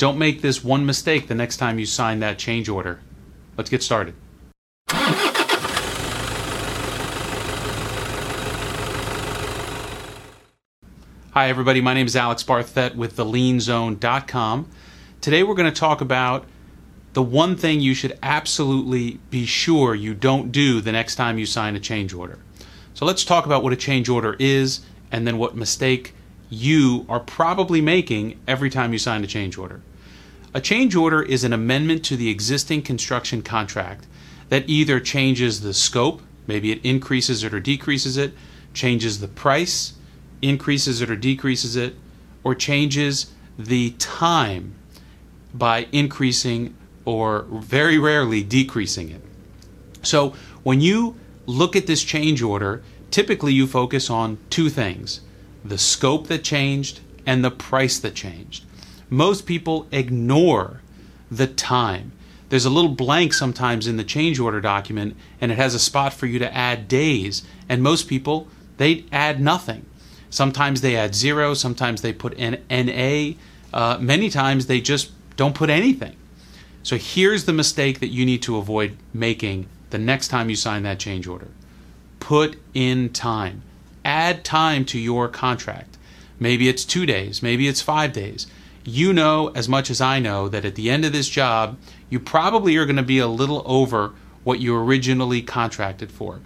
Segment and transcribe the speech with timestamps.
[0.00, 3.00] Don't make this one mistake the next time you sign that change order.
[3.58, 4.14] Let's get started.
[11.32, 11.82] Hi, everybody.
[11.82, 14.70] My name is Alex Barthet with thelienzone.com.
[15.20, 16.46] Today, we're going to talk about
[17.12, 21.44] the one thing you should absolutely be sure you don't do the next time you
[21.44, 22.38] sign a change order.
[22.94, 24.80] So, let's talk about what a change order is
[25.12, 26.14] and then what mistake
[26.50, 29.80] you are probably making every time you sign a change order.
[30.52, 34.06] A change order is an amendment to the existing construction contract
[34.48, 38.34] that either changes the scope, maybe it increases it or decreases it,
[38.74, 39.94] changes the price,
[40.42, 41.94] increases it or decreases it,
[42.42, 44.74] or changes the time
[45.54, 46.74] by increasing
[47.04, 49.20] or very rarely decreasing it.
[50.02, 55.20] So when you look at this change order, typically you focus on two things
[55.64, 58.64] the scope that changed and the price that changed.
[59.08, 60.80] Most people ignore
[61.30, 62.12] the time.
[62.48, 66.12] There's a little blank sometimes in the change order document, and it has a spot
[66.12, 67.42] for you to add days.
[67.68, 69.86] And most people, they add nothing.
[70.30, 73.34] Sometimes they add zero, sometimes they put an NA,
[73.72, 76.16] uh, many times they just don't put anything.
[76.82, 80.84] So here's the mistake that you need to avoid making the next time you sign
[80.84, 81.48] that change order
[82.20, 83.62] put in time,
[84.04, 85.98] add time to your contract.
[86.38, 88.46] Maybe it's two days, maybe it's five days.
[88.84, 92.18] You know as much as I know that at the end of this job, you
[92.18, 96.40] probably are going to be a little over what you originally contracted for.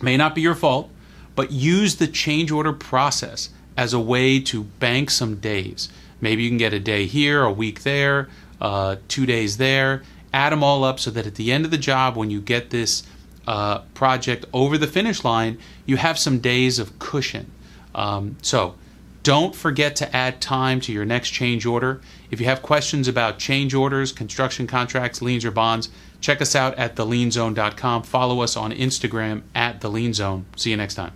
[0.00, 0.90] May not be your fault
[1.38, 5.88] but use the change order process as a way to bank some days.
[6.20, 8.28] Maybe you can get a day here, a week there,
[8.60, 10.02] uh, two days there.
[10.34, 12.70] Add them all up so that at the end of the job, when you get
[12.70, 13.04] this
[13.48, 17.50] uh, project over the finish line, you have some days of cushion.
[17.94, 18.74] Um, so
[19.22, 22.02] don't forget to add time to your next change order.
[22.30, 25.88] If you have questions about change orders, construction contracts, liens, or bonds,
[26.20, 28.02] check us out at thelienzone.com.
[28.02, 30.44] Follow us on Instagram at thelienzone.
[30.56, 31.12] See you next time.